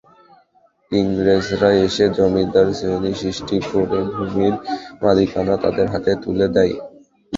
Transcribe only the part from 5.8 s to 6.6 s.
হাতে তুলে